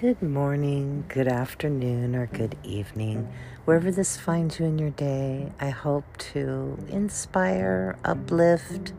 Good 0.00 0.22
morning, 0.22 1.04
good 1.08 1.28
afternoon, 1.28 2.16
or 2.16 2.24
good 2.24 2.56
evening. 2.64 3.30
Wherever 3.66 3.90
this 3.90 4.16
finds 4.16 4.58
you 4.58 4.64
in 4.64 4.78
your 4.78 4.88
day, 4.88 5.52
I 5.60 5.68
hope 5.68 6.16
to 6.32 6.78
inspire, 6.88 7.98
uplift, 8.02 8.94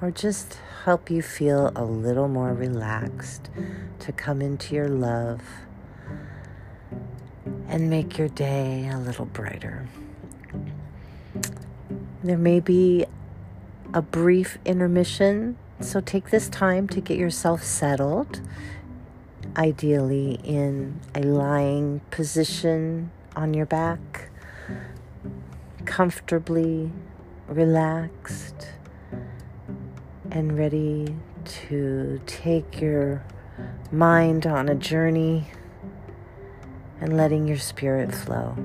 or 0.00 0.10
just 0.10 0.58
help 0.84 1.12
you 1.12 1.22
feel 1.22 1.70
a 1.76 1.84
little 1.84 2.26
more 2.26 2.52
relaxed 2.52 3.50
to 4.00 4.10
come 4.10 4.42
into 4.42 4.74
your 4.74 4.88
love 4.88 5.42
and 7.68 7.88
make 7.88 8.18
your 8.18 8.28
day 8.28 8.90
a 8.92 8.98
little 8.98 9.26
brighter. 9.26 9.86
There 12.24 12.36
may 12.36 12.58
be 12.58 13.06
a 13.94 14.02
brief 14.02 14.58
intermission, 14.64 15.56
so 15.78 16.00
take 16.00 16.30
this 16.30 16.48
time 16.48 16.88
to 16.88 17.00
get 17.00 17.16
yourself 17.16 17.62
settled 17.62 18.40
ideally 19.56 20.40
in 20.44 21.00
a 21.14 21.22
lying 21.22 22.00
position 22.10 23.10
on 23.36 23.54
your 23.54 23.66
back, 23.66 24.30
comfortably 25.84 26.90
relaxed 27.48 28.68
and 30.30 30.56
ready 30.56 31.14
to 31.44 32.20
take 32.26 32.80
your 32.80 33.24
mind 33.90 34.46
on 34.46 34.68
a 34.68 34.74
journey 34.74 35.46
and 37.00 37.16
letting 37.16 37.46
your 37.46 37.58
spirit 37.58 38.14
flow. 38.14 38.56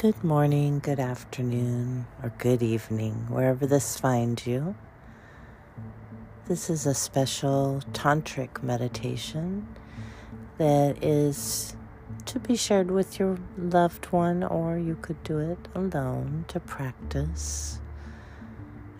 Good 0.00 0.22
morning, 0.22 0.78
good 0.78 1.00
afternoon, 1.00 2.06
or 2.22 2.32
good 2.38 2.62
evening, 2.62 3.26
wherever 3.28 3.66
this 3.66 3.98
finds 3.98 4.46
you. 4.46 4.76
This 6.46 6.70
is 6.70 6.86
a 6.86 6.94
special 6.94 7.82
tantric 7.94 8.62
meditation 8.62 9.66
that 10.56 11.02
is 11.02 11.74
to 12.26 12.38
be 12.38 12.54
shared 12.54 12.92
with 12.92 13.18
your 13.18 13.38
loved 13.56 14.04
one, 14.12 14.44
or 14.44 14.78
you 14.78 14.96
could 15.02 15.20
do 15.24 15.38
it 15.38 15.58
alone 15.74 16.44
to 16.46 16.60
practice. 16.60 17.80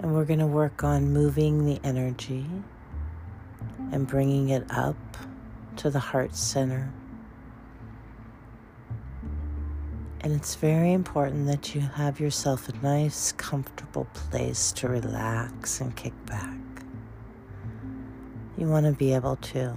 And 0.01 0.13
we're 0.13 0.25
going 0.25 0.41
to 0.41 0.49
work 0.49 0.83
on 0.83 1.13
moving 1.13 1.65
the 1.65 1.81
energy 1.85 2.45
and 3.93 4.05
bringing 4.05 4.49
it 4.49 4.69
up 4.69 4.97
to 5.77 5.91
the 5.91 6.01
heart 6.01 6.35
center 6.35 6.93
And 10.21 10.33
it's 10.33 10.57
very 10.57 10.93
important 10.93 11.47
that 11.47 11.75
you 11.75 11.81
have 11.81 12.19
yourself 12.19 12.69
a 12.69 12.77
nice, 12.79 13.33
comfortable 13.33 14.07
place 14.15 14.73
to 14.73 14.89
relax 14.89 15.81
and 15.81 15.95
kick 15.95 16.13
back. 16.27 16.59
You 18.57 18.67
want 18.67 18.87
to 18.87 18.93
be 18.93 19.15
able 19.15 19.37
to 19.37 19.75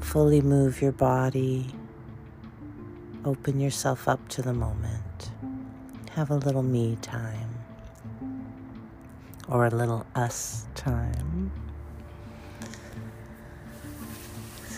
fully 0.00 0.40
move 0.40 0.80
your 0.80 0.92
body, 0.92 1.66
open 3.26 3.60
yourself 3.60 4.08
up 4.08 4.26
to 4.30 4.42
the 4.42 4.54
moment, 4.54 5.30
have 6.12 6.30
a 6.30 6.36
little 6.36 6.62
me 6.62 6.96
time 7.02 7.54
or 9.48 9.66
a 9.66 9.70
little 9.70 10.06
us 10.14 10.66
time. 10.74 11.52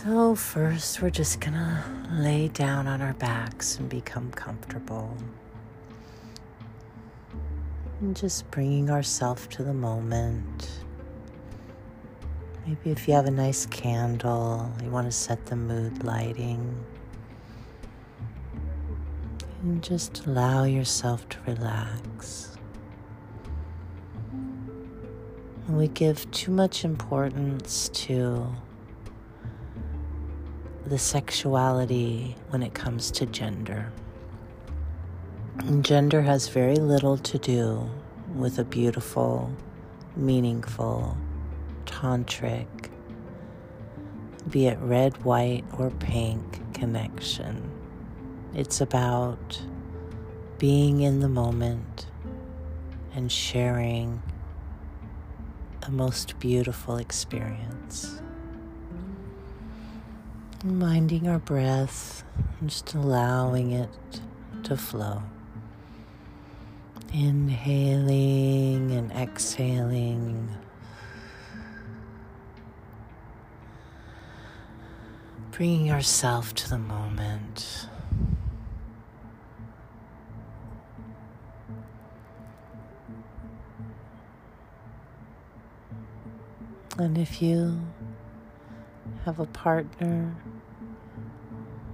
So, 0.09 0.35
first, 0.35 1.03
we're 1.03 1.11
just 1.11 1.39
gonna 1.39 1.85
lay 2.13 2.49
down 2.49 2.87
on 2.87 3.03
our 3.03 3.13
backs 3.13 3.77
and 3.77 3.91
become 3.91 4.31
comfortable. 4.31 5.15
And 8.01 8.17
just 8.17 8.51
bringing 8.51 8.89
ourselves 8.89 9.47
to 9.49 9.63
the 9.63 9.75
moment. 9.75 10.81
Maybe 12.67 12.91
if 12.91 13.07
you 13.07 13.13
have 13.13 13.27
a 13.27 13.31
nice 13.31 13.67
candle, 13.67 14.73
you 14.83 14.89
want 14.89 15.07
to 15.09 15.13
set 15.13 15.45
the 15.45 15.57
mood 15.57 16.03
lighting. 16.03 16.83
And 19.63 19.85
just 19.85 20.25
allow 20.25 20.65
yourself 20.65 21.29
to 21.29 21.39
relax. 21.47 22.57
And 25.67 25.77
we 25.77 25.89
give 25.89 26.31
too 26.31 26.51
much 26.51 26.83
importance 26.83 27.91
to 27.91 28.55
the 30.89 30.99
sexuality 30.99 32.35
when 32.49 32.63
it 32.63 32.73
comes 32.73 33.11
to 33.11 33.27
gender. 33.27 33.93
And 35.59 35.85
gender 35.85 36.23
has 36.23 36.49
very 36.49 36.77
little 36.77 37.19
to 37.19 37.39
do 37.39 37.91
with 38.35 38.59
a 38.59 38.65
beautiful, 38.65 39.51
meaningful, 40.17 41.17
tantric, 41.85 42.67
be 44.49 44.67
it 44.67 44.79
red, 44.81 45.23
white, 45.25 45.65
or 45.79 45.91
pink 45.91 46.73
connection. 46.73 47.71
It's 48.55 48.81
about 48.81 49.61
being 50.59 51.03
in 51.03 51.21
the 51.21 51.29
moment 51.29 52.07
and 53.15 53.31
sharing 53.31 54.23
a 55.83 55.91
most 55.91 56.39
beautiful 56.39 56.97
experience. 56.97 58.23
Minding 60.65 61.29
our 61.29 61.39
breath, 61.39 62.25
just 62.67 62.93
allowing 62.93 63.71
it 63.71 63.91
to 64.65 64.77
flow. 64.77 65.23
Inhaling 67.13 68.91
and 68.91 69.13
exhaling. 69.13 70.49
Bringing 75.53 75.87
yourself 75.87 76.53
to 76.57 76.69
the 76.69 76.79
moment. 76.79 77.87
And 86.99 87.17
if 87.17 87.41
you 87.41 87.81
have 89.29 89.41
a 89.41 89.45
partner 89.45 90.35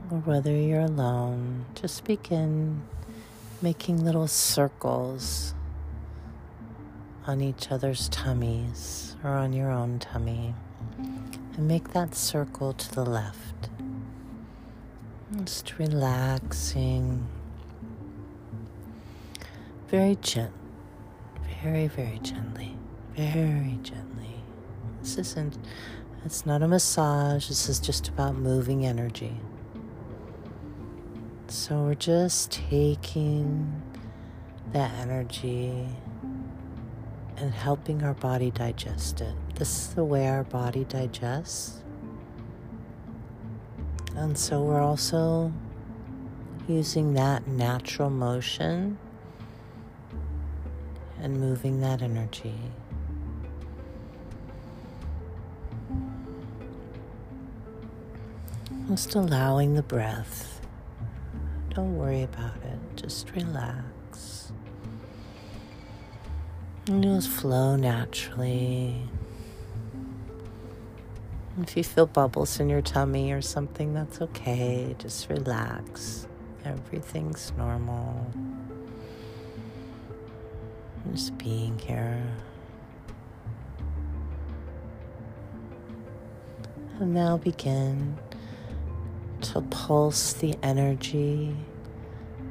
or 0.09 0.19
whether 0.19 0.53
you're 0.53 0.83
alone, 0.83 1.65
just 1.75 2.05
begin 2.05 2.81
making 3.61 4.05
little 4.05 4.29
circles 4.29 5.53
on 7.27 7.41
each 7.41 7.73
other's 7.73 8.09
tummies 8.11 9.17
or 9.25 9.31
on 9.31 9.53
your 9.53 9.69
own 9.69 9.99
tummy. 9.99 10.55
And 11.57 11.67
make 11.67 11.89
that 11.89 12.15
circle 12.15 12.73
to 12.73 12.95
the 12.95 13.05
left. 13.05 13.69
Just 15.43 15.77
relaxing. 15.77 17.27
Very 19.89 20.17
gent, 20.23 20.53
very, 21.65 21.89
very 21.89 22.21
gently, 22.21 22.77
very 23.17 23.81
gently. 23.83 24.37
This 25.01 25.19
isn't 25.19 25.59
it's 26.25 26.47
not 26.47 26.63
a 26.63 26.69
massage, 26.69 27.49
this 27.49 27.69
is 27.69 27.79
just 27.79 28.09
about 28.09 28.35
moving 28.35 28.87
energy. 28.87 29.37
So 31.49 31.85
we're 31.85 31.95
just 31.95 32.51
taking 32.51 33.83
that 34.73 34.93
energy 34.95 35.87
and 37.37 37.53
helping 37.53 38.03
our 38.03 38.15
body 38.15 38.51
digest 38.51 39.21
it. 39.21 39.35
This 39.57 39.69
is 39.69 39.95
the 39.95 40.05
way 40.05 40.27
our 40.29 40.45
body 40.45 40.85
digests. 40.85 41.83
And 44.17 44.39
so 44.39 44.63
we're 44.63 44.81
also 44.81 45.53
using 46.69 47.15
that 47.15 47.47
natural 47.47 48.11
motion 48.11 48.97
and 51.21 51.39
moving 51.39 51.81
that 51.81 52.01
energy. 52.01 52.55
Just 58.95 59.17
allowing 59.17 59.75
the 59.75 59.83
breath. 59.83 60.61
Don't 61.71 61.99
worry 61.99 62.23
about 62.23 62.55
it. 62.63 62.79
Just 62.95 63.29
relax. 63.33 64.53
And 66.87 67.03
just 67.03 67.29
flow 67.29 67.75
naturally. 67.75 69.03
If 71.61 71.77
you 71.77 71.83
feel 71.83 72.07
bubbles 72.07 72.61
in 72.61 72.69
your 72.69 72.83
tummy 72.83 73.33
or 73.33 73.43
something, 73.43 73.95
that's 73.95 74.21
okay. 74.21 74.95
Just 74.97 75.29
relax. 75.29 76.29
Everything's 76.65 77.53
normal. 77.59 78.31
Just 81.11 81.37
being 81.37 81.77
here. 81.81 82.23
And 87.01 87.13
now 87.13 87.39
begin 87.39 88.17
to 89.45 89.61
pulse 89.61 90.33
the 90.33 90.55
energy 90.63 91.55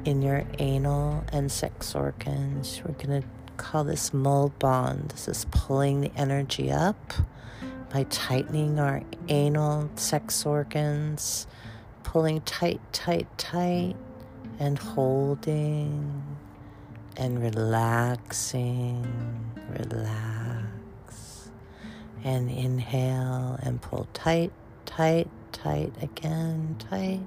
in 0.04 0.22
your 0.22 0.44
anal 0.58 1.24
and 1.32 1.50
sex 1.50 1.94
organs. 1.94 2.80
We're 2.84 2.94
going 2.94 3.22
to 3.22 3.28
call 3.56 3.84
this 3.84 4.10
Mulbandh. 4.10 5.08
This 5.08 5.28
is 5.28 5.46
pulling 5.50 6.00
the 6.00 6.12
energy 6.16 6.70
up 6.70 7.12
by 7.92 8.04
tightening 8.04 8.78
our 8.78 9.02
anal 9.28 9.90
sex 9.96 10.46
organs, 10.46 11.46
pulling 12.02 12.40
tight, 12.42 12.80
tight, 12.92 13.26
tight, 13.38 13.96
and 14.58 14.78
holding 14.78 16.22
and 17.16 17.42
relaxing. 17.42 19.06
Relax. 19.78 21.50
And 22.22 22.50
inhale 22.50 23.58
and 23.62 23.82
pull 23.82 24.08
tight, 24.14 24.52
tight, 24.84 25.28
tight 25.52 25.92
again, 26.02 26.76
tight, 26.78 27.20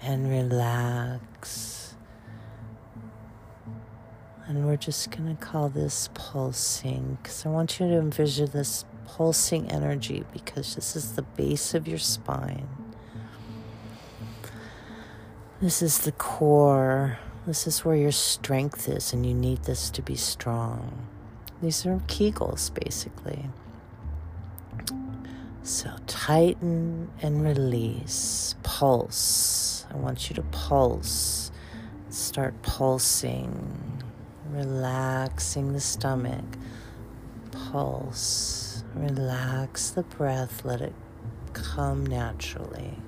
and 0.00 0.30
relax. 0.30 1.94
And 4.46 4.66
we're 4.66 4.76
just 4.76 5.10
going 5.10 5.34
to 5.34 5.42
call 5.42 5.68
this 5.68 6.10
pulsing 6.14 7.18
because 7.22 7.46
I 7.46 7.48
want 7.48 7.78
you 7.78 7.88
to 7.88 7.94
envision 7.94 8.50
this 8.52 8.84
pulsing 9.06 9.70
energy 9.70 10.24
because 10.32 10.74
this 10.74 10.96
is 10.96 11.12
the 11.12 11.22
base 11.22 11.74
of 11.74 11.86
your 11.86 11.98
spine. 11.98 12.68
This 15.60 15.80
is 15.80 16.00
the 16.00 16.12
core. 16.12 17.18
This 17.46 17.66
is 17.66 17.84
where 17.84 17.96
your 17.96 18.12
strength 18.12 18.88
is, 18.88 19.12
and 19.12 19.24
you 19.24 19.32
need 19.32 19.62
this 19.64 19.90
to 19.90 20.02
be 20.02 20.16
strong. 20.16 21.06
These 21.62 21.86
are 21.86 22.00
Kegels, 22.08 22.72
basically. 22.74 23.48
So 25.64 25.90
tighten 26.08 27.08
and 27.22 27.44
release. 27.44 28.56
Pulse. 28.64 29.86
I 29.92 29.96
want 29.96 30.28
you 30.28 30.34
to 30.34 30.42
pulse. 30.42 31.52
Start 32.10 32.60
pulsing. 32.62 34.02
Relaxing 34.50 35.72
the 35.72 35.80
stomach. 35.80 36.44
Pulse. 37.52 38.82
Relax 38.96 39.90
the 39.90 40.02
breath. 40.02 40.64
Let 40.64 40.80
it 40.80 40.94
come 41.52 42.04
naturally. 42.06 42.98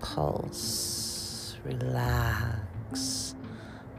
Pulse. 0.00 1.56
Relax. 1.64 3.34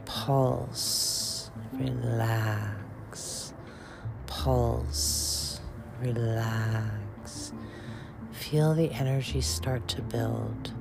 Pulse. 0.06 1.50
Relax. 1.74 3.52
Pulse. 4.26 5.60
Relax 6.00 6.99
feel 8.50 8.74
the 8.74 8.90
energy 8.90 9.40
start 9.40 9.86
to 9.86 10.02
build. 10.02 10.72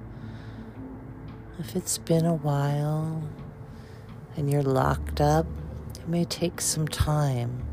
If 1.59 1.75
it's 1.75 1.99
been 1.99 2.25
a 2.25 2.33
while 2.33 3.21
and 4.35 4.51
you're 4.51 4.63
locked 4.63 5.21
up, 5.21 5.45
it 5.93 6.07
may 6.07 6.25
take 6.25 6.61
some 6.61 6.87
time. 6.87 7.63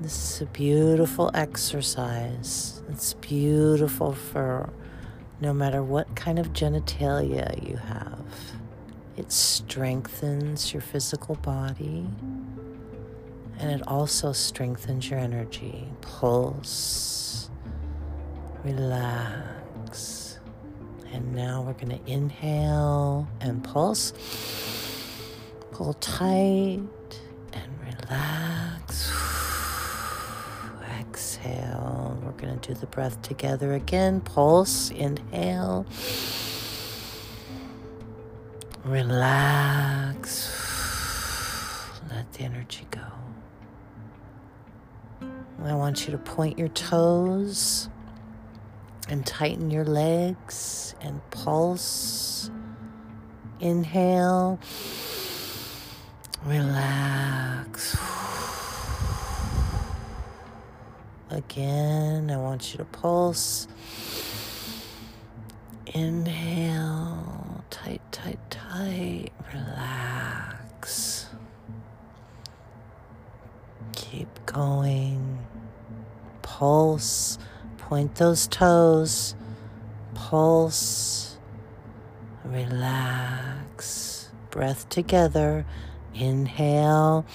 This 0.00 0.34
is 0.34 0.42
a 0.42 0.46
beautiful 0.46 1.30
exercise. 1.34 2.82
It's 2.88 3.14
beautiful 3.14 4.12
for 4.12 4.70
no 5.40 5.52
matter 5.52 5.80
what 5.80 6.16
kind 6.16 6.40
of 6.40 6.52
genitalia 6.52 7.68
you 7.68 7.76
have. 7.76 8.24
It 9.16 9.30
strengthens 9.30 10.72
your 10.72 10.82
physical 10.82 11.36
body 11.36 12.08
and 13.60 13.70
it 13.70 13.86
also 13.86 14.32
strengthens 14.32 15.08
your 15.08 15.20
energy. 15.20 15.86
Pulse 16.00 17.49
relax. 18.64 20.38
And 21.12 21.34
now 21.34 21.62
we're 21.62 21.72
going 21.72 21.98
to 21.98 22.10
inhale 22.10 23.26
and 23.40 23.64
pulse. 23.64 24.12
Pull 25.72 25.94
tight 25.94 26.80
and 27.52 27.72
relax. 27.84 29.12
Exhale. 31.00 32.18
We're 32.22 32.32
going 32.32 32.58
to 32.58 32.68
do 32.68 32.78
the 32.78 32.86
breath 32.86 33.20
together 33.22 33.74
again. 33.74 34.20
Pulse, 34.20 34.90
inhale. 34.90 35.86
Relax. 38.84 40.50
Let 42.10 42.32
the 42.32 42.42
energy 42.42 42.86
go. 42.90 43.00
I 45.64 45.74
want 45.74 46.06
you 46.06 46.12
to 46.12 46.18
point 46.18 46.58
your 46.58 46.68
toes 46.68 47.88
and 49.10 49.26
tighten 49.26 49.72
your 49.72 49.84
legs 49.84 50.94
and 51.00 51.20
pulse. 51.32 52.48
Inhale, 53.58 54.60
relax. 56.46 57.96
Again, 61.28 62.30
I 62.30 62.36
want 62.36 62.72
you 62.72 62.78
to 62.78 62.84
pulse. 62.84 63.66
Inhale, 65.86 67.64
tight, 67.68 68.00
tight, 68.12 68.38
tight, 68.48 69.30
relax. 69.52 71.26
Keep 73.92 74.46
going. 74.46 75.38
Pulse 76.42 77.38
Point 77.90 78.14
those 78.14 78.46
toes, 78.46 79.34
pulse, 80.14 81.36
relax. 82.44 84.30
Breath 84.50 84.88
together. 84.88 85.66
Inhale, 86.14 87.26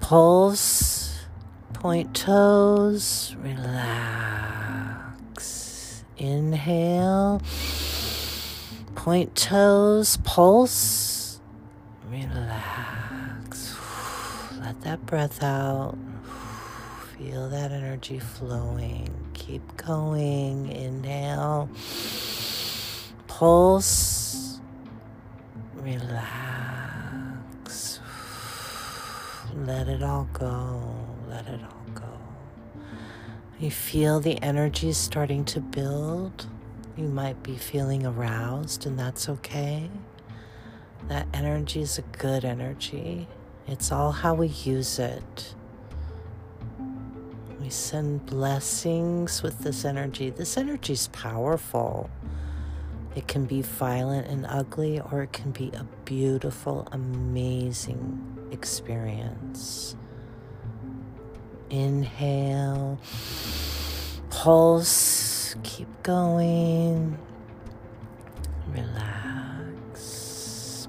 pulse, 0.00 1.26
point 1.74 2.16
toes, 2.16 3.36
relax. 3.42 3.74
Inhale, 6.16 7.42
point 8.94 9.36
toes, 9.36 10.16
pulse, 10.24 11.38
relax. 12.10 13.76
Let 14.58 14.80
that 14.80 15.04
breath 15.04 15.42
out. 15.42 15.98
Feel 17.18 17.48
that 17.48 17.72
energy 17.72 18.18
flowing. 18.18 19.08
Keep 19.32 19.76
going. 19.78 20.68
Inhale. 20.70 21.70
Pulse. 23.26 24.60
Relax. 25.74 26.90
Let 29.54 29.88
it 29.88 30.02
all 30.02 30.28
go. 30.34 30.94
Let 31.28 31.46
it 31.46 31.60
all 31.62 31.86
go. 31.94 32.18
You 33.58 33.70
feel 33.70 34.20
the 34.20 34.42
energy 34.42 34.92
starting 34.92 35.46
to 35.46 35.60
build. 35.60 36.46
You 36.96 37.08
might 37.08 37.42
be 37.42 37.56
feeling 37.56 38.04
aroused, 38.04 38.84
and 38.84 38.98
that's 38.98 39.30
okay. 39.30 39.88
That 41.08 41.26
energy 41.32 41.80
is 41.80 41.98
a 41.98 42.02
good 42.02 42.44
energy. 42.44 43.26
It's 43.66 43.90
all 43.90 44.12
how 44.12 44.34
we 44.34 44.48
use 44.48 44.98
it. 44.98 45.54
We 47.66 47.70
send 47.70 48.24
blessings 48.26 49.42
with 49.42 49.58
this 49.58 49.84
energy. 49.84 50.30
This 50.30 50.56
energy 50.56 50.92
is 50.92 51.08
powerful. 51.08 52.08
It 53.16 53.26
can 53.26 53.44
be 53.44 53.62
violent 53.62 54.28
and 54.28 54.46
ugly, 54.48 55.00
or 55.00 55.24
it 55.24 55.32
can 55.32 55.50
be 55.50 55.72
a 55.74 55.82
beautiful, 56.04 56.86
amazing 56.92 58.46
experience. 58.52 59.96
Inhale, 61.68 63.00
pulse, 64.30 65.56
keep 65.64 65.88
going, 66.04 67.18
relax. 68.68 69.26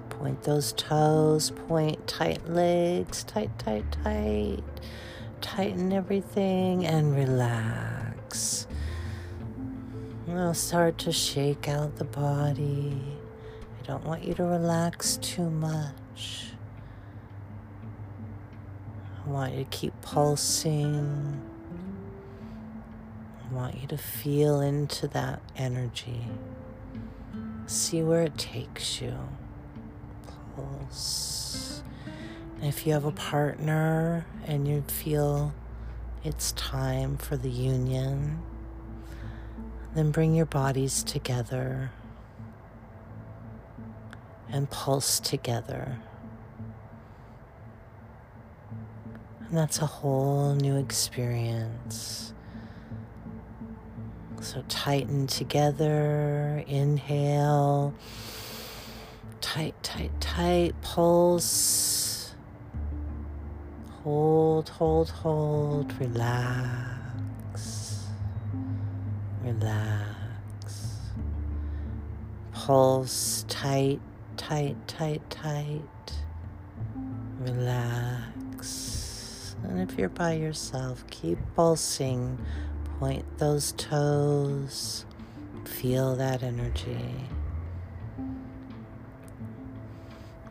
Point 0.09 0.43
those 0.43 0.73
toes, 0.73 1.49
point 1.67 2.05
tight 2.05 2.47
legs, 2.47 3.23
tight, 3.23 3.57
tight, 3.57 3.91
tight 4.03 4.76
tighten 5.41 5.91
everything 5.93 6.85
and 6.85 7.15
relax. 7.15 8.67
I'll 10.29 10.53
start 10.53 10.97
to 10.99 11.11
shake 11.11 11.67
out 11.67 11.95
the 11.97 12.03
body. 12.03 13.01
I 13.79 13.85
don't 13.85 14.05
want 14.05 14.23
you 14.23 14.33
to 14.35 14.43
relax 14.43 15.17
too 15.17 15.49
much. 15.49 16.51
I 19.25 19.29
want 19.29 19.53
you 19.53 19.63
to 19.63 19.69
keep 19.69 19.99
pulsing. 20.01 21.41
I 23.49 23.53
want 23.53 23.81
you 23.81 23.87
to 23.87 23.97
feel 23.97 24.61
into 24.61 25.07
that 25.09 25.41
energy. 25.55 26.27
See 27.65 28.03
where 28.03 28.23
it 28.23 28.37
takes 28.37 29.01
you. 29.01 29.17
Pulse. 30.55 31.83
If 32.61 32.87
you 32.87 32.93
have 32.93 33.05
a 33.05 33.11
partner 33.11 34.25
and 34.45 34.67
you 34.67 34.81
feel 34.81 35.53
it's 36.23 36.51
time 36.53 37.17
for 37.17 37.37
the 37.37 37.49
union. 37.49 38.41
Then 39.95 40.11
bring 40.11 40.35
your 40.35 40.45
bodies 40.45 41.01
together 41.03 41.91
and 44.49 44.69
pulse 44.69 45.19
together. 45.19 45.99
And 49.47 49.57
that's 49.57 49.79
a 49.79 49.85
whole 49.85 50.53
new 50.55 50.75
experience. 50.75 52.33
So 54.41 54.63
tighten 54.67 55.27
together, 55.27 56.63
inhale, 56.67 57.93
tight, 59.39 59.81
tight, 59.81 60.11
tight, 60.19 60.75
pulse. 60.81 62.06
Hold, 64.07 64.69
hold, 64.69 65.09
hold, 65.09 65.91
relax, 65.99 68.05
relax. 69.43 71.01
Pulse 72.53 73.43
tight, 73.49 73.99
tight, 74.37 74.77
tight, 74.87 75.29
tight. 75.29 75.81
Relax. 77.39 78.37
And 79.63 79.81
if 79.81 79.99
you're 79.99 80.07
by 80.07 80.35
yourself, 80.35 81.03
keep 81.09 81.37
pulsing. 81.57 82.39
Point 82.99 83.25
those 83.39 83.73
toes. 83.73 85.05
Feel 85.65 86.15
that 86.15 86.43
energy. 86.43 87.13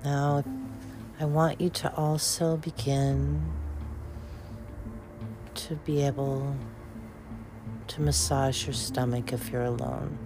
Now, 0.05 0.45
I 1.19 1.25
want 1.25 1.63
you 1.63 1.71
to 1.71 1.95
also 1.95 2.59
begin 2.59 3.43
to 5.55 5.75
be 5.77 6.03
able 6.03 6.55
to 7.87 8.03
massage 8.03 8.67
your 8.67 8.75
stomach 8.75 9.33
if 9.33 9.51
you're 9.51 9.63
alone. 9.63 10.19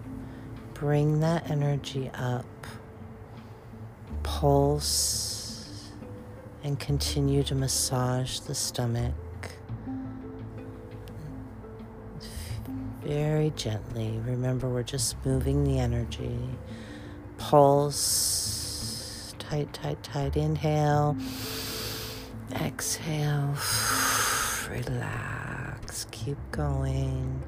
Bring 0.74 1.20
that 1.20 1.48
energy 1.48 2.10
up, 2.14 2.44
pulse, 4.24 5.90
and 6.64 6.80
continue 6.80 7.44
to 7.44 7.54
massage 7.54 8.40
the 8.40 8.54
stomach 8.54 9.14
very 13.02 13.50
gently. 13.50 14.20
Remember, 14.24 14.68
we're 14.68 14.82
just 14.82 15.14
moving 15.24 15.62
the 15.62 15.78
energy. 15.78 16.38
Pulse 17.38 18.39
tight, 19.50 19.72
tight, 19.72 20.02
tight. 20.04 20.36
Inhale, 20.36 21.16
exhale, 22.54 23.56
relax, 24.70 26.06
keep 26.12 26.38
going. 26.52 27.42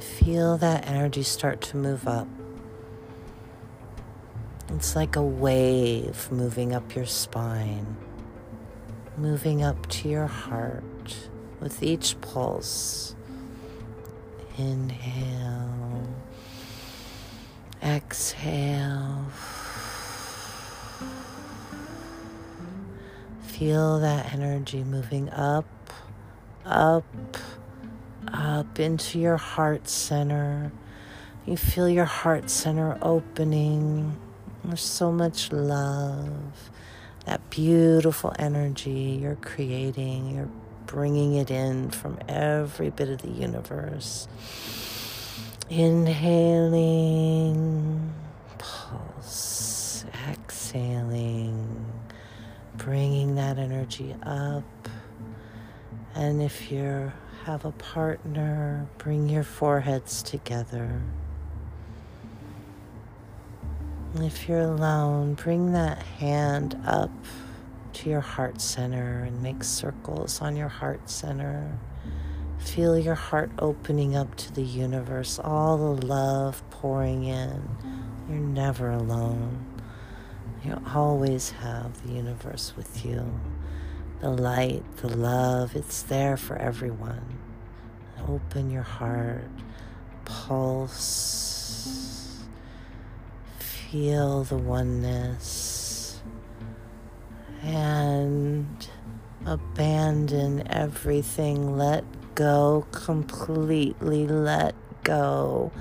Feel 0.00 0.56
that 0.58 0.88
energy 0.88 1.22
start 1.22 1.60
to 1.60 1.76
move 1.76 2.08
up. 2.08 2.26
It's 4.70 4.96
like 4.96 5.14
a 5.14 5.22
wave 5.22 6.28
moving 6.32 6.74
up 6.74 6.96
your 6.96 7.06
spine, 7.06 7.96
moving 9.16 9.62
up 9.62 9.88
to 9.90 10.08
your 10.08 10.26
heart 10.26 11.28
with 11.60 11.84
each 11.84 12.20
pulse. 12.20 13.14
Inhale. 14.58 15.62
Exhale. 17.82 19.26
Feel 23.42 23.98
that 23.98 24.32
energy 24.32 24.84
moving 24.84 25.28
up, 25.30 25.66
up, 26.64 27.04
up 28.32 28.78
into 28.78 29.18
your 29.18 29.36
heart 29.36 29.88
center. 29.88 30.70
You 31.44 31.56
feel 31.56 31.88
your 31.88 32.04
heart 32.04 32.50
center 32.50 32.96
opening. 33.02 34.16
There's 34.64 34.80
so 34.80 35.10
much 35.10 35.50
love. 35.50 36.70
That 37.26 37.50
beautiful 37.50 38.32
energy 38.38 39.18
you're 39.20 39.36
creating, 39.36 40.34
you're 40.36 40.48
bringing 40.86 41.34
it 41.34 41.50
in 41.50 41.90
from 41.90 42.18
every 42.28 42.90
bit 42.90 43.08
of 43.08 43.22
the 43.22 43.30
universe. 43.30 44.28
Inhaling, 45.70 47.22
pulse, 48.58 50.04
exhaling, 50.28 51.86
bringing 52.76 53.36
that 53.36 53.58
energy 53.58 54.14
up. 54.22 54.64
And 56.14 56.42
if 56.42 56.70
you 56.70 57.10
have 57.44 57.64
a 57.64 57.72
partner, 57.72 58.86
bring 58.98 59.28
your 59.28 59.44
foreheads 59.44 60.22
together. 60.22 61.00
If 64.16 64.46
you're 64.48 64.60
alone, 64.60 65.34
bring 65.34 65.72
that 65.72 66.02
hand 66.02 66.76
up 66.86 67.10
to 67.94 68.10
your 68.10 68.20
heart 68.20 68.60
center 68.60 69.24
and 69.24 69.42
make 69.42 69.64
circles 69.64 70.42
on 70.42 70.54
your 70.54 70.68
heart 70.68 71.08
center. 71.08 71.78
Feel 72.64 72.98
your 72.98 73.16
heart 73.16 73.50
opening 73.58 74.16
up 74.16 74.34
to 74.36 74.52
the 74.52 74.62
universe, 74.62 75.38
all 75.38 75.76
the 75.76 76.06
love 76.06 76.62
pouring 76.70 77.24
in. 77.24 77.68
You're 78.28 78.38
never 78.38 78.90
alone. 78.90 79.66
You 80.64 80.80
always 80.94 81.50
have 81.50 82.06
the 82.06 82.14
universe 82.14 82.72
with 82.76 83.04
you. 83.04 83.38
The 84.20 84.30
light, 84.30 84.84
the 84.98 85.08
love, 85.08 85.76
it's 85.76 86.02
there 86.02 86.36
for 86.38 86.56
everyone. 86.56 87.38
Open 88.28 88.70
your 88.70 88.84
heart, 88.84 89.50
pulse, 90.24 91.42
feel 93.58 94.44
the 94.44 94.56
oneness, 94.56 96.22
and 97.62 98.88
abandon 99.44 100.66
everything. 100.68 101.76
Let 101.76 102.04
go, 102.34 102.86
completely 102.92 104.26
let 104.26 104.74
go. 105.04 105.72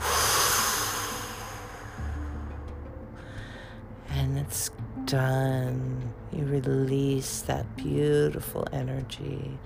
And 4.08 4.38
it's 4.38 4.70
done. 5.04 6.14
You 6.32 6.46
release 6.46 7.42
that 7.42 7.76
beautiful 7.76 8.66
energy 8.72 9.58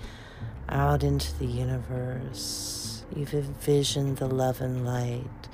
out 0.68 1.04
into 1.04 1.38
the 1.38 1.46
universe. 1.46 3.04
You've 3.14 3.34
envisioned 3.34 4.16
the 4.16 4.26
love 4.26 4.60
and 4.60 4.84
light. 4.84 5.48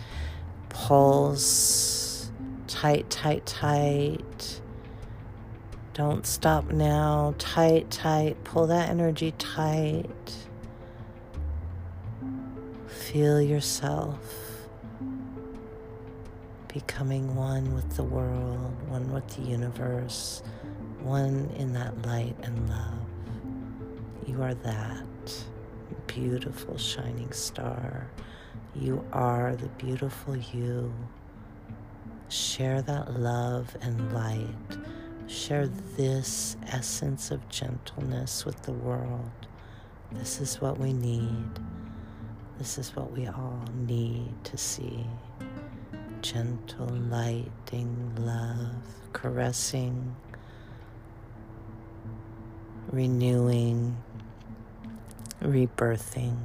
Pulse 0.71 2.31
tight, 2.67 3.09
tight, 3.09 3.47
tight. 3.47 4.61
Don't 5.95 6.27
stop 6.27 6.71
now. 6.71 7.35
Tight, 7.39 7.91
tight. 7.91 8.43
Pull 8.45 8.67
that 8.67 8.91
energy 8.91 9.33
tight. 9.39 10.46
Feel 13.17 13.41
yourself 13.41 14.19
becoming 16.69 17.35
one 17.35 17.75
with 17.75 17.97
the 17.97 18.03
world, 18.03 18.77
one 18.91 19.11
with 19.11 19.27
the 19.37 19.41
universe, 19.41 20.43
one 21.01 21.51
in 21.57 21.73
that 21.73 22.03
light 22.03 22.37
and 22.43 22.69
love. 22.69 22.99
You 24.27 24.43
are 24.43 24.53
that 24.53 25.45
beautiful 26.07 26.77
shining 26.77 27.33
star. 27.33 28.07
You 28.75 29.03
are 29.15 29.57
the 29.57 29.69
beautiful 29.83 30.37
you. 30.37 30.93
Share 32.29 32.83
that 32.83 33.19
love 33.19 33.75
and 33.81 34.13
light. 34.13 34.79
Share 35.27 35.69
this 35.97 36.59
essence 36.67 37.31
of 37.31 37.49
gentleness 37.49 38.45
with 38.45 38.61
the 38.65 38.73
world. 38.73 39.47
This 40.13 40.39
is 40.39 40.61
what 40.61 40.79
we 40.79 40.93
need. 40.93 41.49
This 42.59 42.79
is 42.79 42.97
what 42.97 43.13
we 43.13 43.27
all 43.27 43.63
need 43.87 44.33
to 44.45 44.57
see 44.57 45.07
gentle, 46.23 46.89
lighting 47.11 48.15
love, 48.19 48.83
caressing, 49.13 50.17
renewing, 52.91 53.97
rebirthing. 55.43 56.37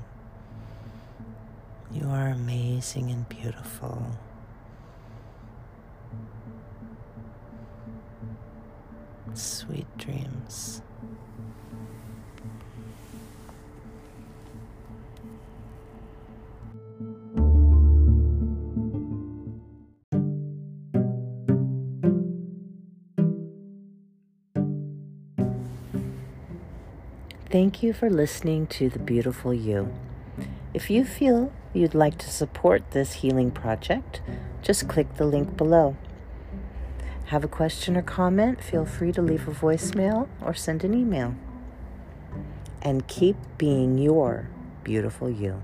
You 1.92 2.08
are 2.08 2.28
amazing 2.28 3.10
and 3.10 3.28
beautiful. 3.30 4.18
Sweet 9.34 9.88
dreams. 9.98 10.82
Thank 27.52 27.84
you 27.84 27.92
for 27.92 28.10
listening 28.10 28.66
to 28.68 28.88
The 28.88 28.98
Beautiful 28.98 29.54
You. 29.54 29.94
If 30.74 30.90
you 30.90 31.04
feel 31.04 31.52
you'd 31.74 31.94
like 31.94 32.18
to 32.20 32.30
support 32.30 32.92
this 32.92 33.16
healing 33.16 33.52
project, 33.52 34.22
just 34.62 34.88
click 34.88 35.18
the 35.18 35.26
link 35.26 35.58
below. 35.58 35.98
Have 37.26 37.44
a 37.44 37.50
question 37.50 37.98
or 37.98 38.04
comment? 38.04 38.64
Feel 38.64 38.86
free 38.86 39.12
to 39.12 39.22
leave 39.22 39.50
a 39.50 39.52
voicemail 39.52 40.30
or 40.42 40.54
send 40.54 40.86
an 40.86 40.94
email. 40.94 41.36
And 42.82 43.06
keep 43.10 43.36
being 43.58 43.98
your 43.98 44.48
beautiful 44.86 45.30
you. 45.30 45.62